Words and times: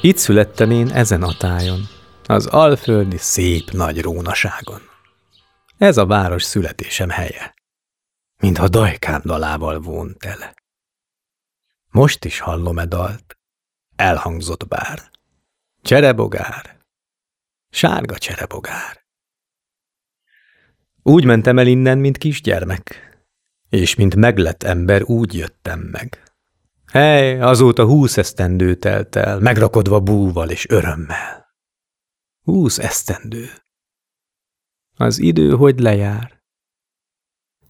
Itt 0.00 0.16
születtem 0.16 0.70
én 0.70 0.90
ezen 0.90 1.22
a 1.22 1.36
tájon, 1.36 1.88
az 2.24 2.46
alföldi 2.46 3.16
szép 3.16 3.70
nagy 3.70 4.00
rónaságon. 4.00 4.80
Ez 5.78 5.96
a 5.96 6.06
város 6.06 6.42
születésem 6.42 7.08
helye, 7.08 7.54
mintha 8.36 8.68
dajkám 8.68 9.20
dalával 9.24 9.80
vont 9.80 10.18
tele. 10.18 10.54
Most 11.90 12.24
is 12.24 12.38
hallom-e 12.38 12.86
dalt, 12.86 13.38
elhangzott 13.96 14.68
bár. 14.68 15.10
Cserebogár, 15.82 16.78
sárga 17.70 18.18
cserebogár. 18.18 19.04
Úgy 21.02 21.24
mentem 21.24 21.58
el 21.58 21.66
innen, 21.66 21.98
mint 21.98 22.18
kisgyermek, 22.18 23.16
és 23.68 23.94
mint 23.94 24.16
meglett 24.16 24.62
ember 24.62 25.02
úgy 25.02 25.34
jöttem 25.34 25.80
meg. 25.80 26.25
Hely, 26.92 27.40
azóta 27.40 27.84
húsz 27.84 28.16
esztendő 28.16 28.74
telt 28.74 29.16
el, 29.16 29.38
megrakodva 29.38 30.00
búval 30.00 30.50
és 30.50 30.68
örömmel. 30.68 31.46
Húsz 32.42 32.78
esztendő. 32.78 33.50
Az 34.96 35.18
idő 35.18 35.50
hogy 35.50 35.78
lejár. 35.78 36.40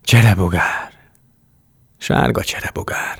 Cserebogár. 0.02 0.92
Sárga 1.98 2.42
cserebogár. 2.42 3.18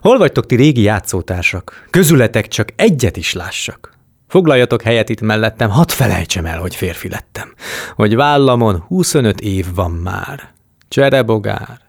Hol 0.00 0.18
vagytok 0.18 0.46
ti 0.46 0.54
régi 0.54 0.80
játszótársak? 0.82 1.86
Közületek 1.90 2.48
csak 2.48 2.68
egyet 2.76 3.16
is 3.16 3.32
lássak. 3.32 3.94
Foglaljatok 4.28 4.82
helyet 4.82 5.08
itt 5.08 5.20
mellettem, 5.20 5.70
hadd 5.70 5.88
felejtsem 5.88 6.46
el, 6.46 6.60
hogy 6.60 6.74
férfi 6.74 7.08
lettem. 7.08 7.54
Hogy 7.94 8.14
vállamon 8.14 8.80
25 8.80 9.40
év 9.40 9.74
van 9.74 9.90
már. 9.90 10.52
Cserebogár. 10.88 11.80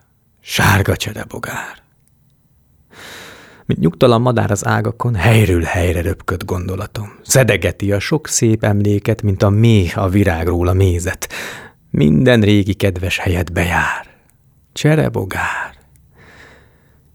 Sárga 0.42 0.96
cserebogár. 0.96 1.87
Mint 3.68 3.80
nyugtalan 3.80 4.22
madár 4.22 4.52
az 4.52 4.66
ágakon, 4.66 5.16
helyről 5.16 5.62
helyre 5.62 6.02
röpköd 6.02 6.44
gondolatom. 6.46 7.20
Szedegeti 7.22 7.92
a 7.92 8.00
sok 8.00 8.28
szép 8.28 8.64
emléket, 8.64 9.22
mint 9.22 9.44
a 9.44 9.50
méh 9.50 9.98
a 9.98 10.10
virágról 10.10 10.68
a 10.68 10.74
mézet. 10.74 11.34
Minden 11.90 12.42
régi 12.42 12.74
kedves 12.74 13.18
helyet 13.18 13.54
bejár. 13.54 14.08
Cserebogár. 14.74 15.76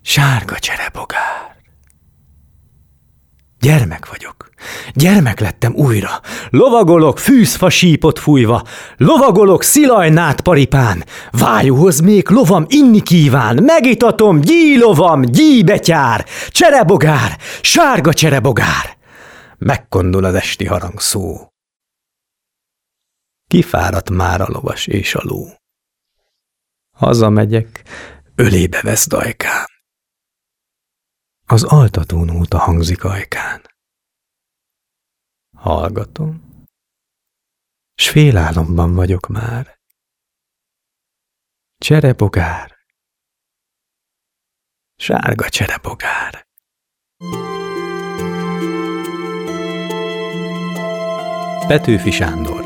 Sárga 0.02 0.58
cserebogár. 0.58 1.21
Gyermek 3.62 4.08
vagyok. 4.08 4.50
Gyermek 4.94 5.40
lettem 5.40 5.74
újra. 5.74 6.20
Lovagolok 6.50 7.18
fűzfa 7.18 7.70
sípot 7.70 8.18
fújva. 8.18 8.62
Lovagolok 8.96 9.62
szilajnát 9.62 10.40
paripán. 10.40 11.04
Vájúhoz 11.30 12.00
még 12.00 12.28
lovam 12.28 12.64
inni 12.68 13.00
kíván. 13.00 13.62
Megitatom 13.62 14.40
gyílovam, 14.40 15.22
gyíbetyár. 15.22 16.26
Cserebogár, 16.48 17.38
sárga 17.60 18.12
cserebogár. 18.12 18.96
Megkondul 19.58 20.24
az 20.24 20.34
esti 20.34 20.66
harang 20.66 21.00
szó. 21.00 21.48
Kifáradt 23.48 24.10
már 24.10 24.40
a 24.40 24.46
lovas 24.48 24.86
és 24.86 25.14
a 25.14 25.20
ló. 25.22 25.46
Hazamegyek, 26.96 27.82
ölébe 28.34 28.80
vesz 28.82 29.08
dajkám. 29.08 29.71
Az 31.52 31.64
altató 31.64 32.24
nóta 32.24 32.58
hangzik 32.58 33.04
ajkán. 33.04 33.62
Hallgatom, 35.56 36.64
s 37.94 38.08
félálomban 38.08 38.94
vagyok 38.94 39.26
már. 39.26 39.80
Cserebogár, 41.78 42.78
sárga 44.96 45.48
cserebogár. 45.48 46.46
Petőfi 51.66 52.10
Sándor 52.10 52.64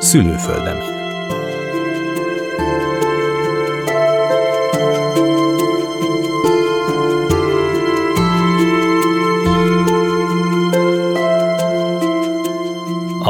Szülőföldemen 0.00 0.97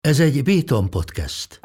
Ez 0.00 0.20
egy 0.20 0.42
Béton 0.42 0.90
podcast. 0.90 1.60